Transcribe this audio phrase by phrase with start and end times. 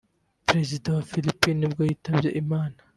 [0.47, 2.77] perezida wa wa Philippines nibwo yitabye Imana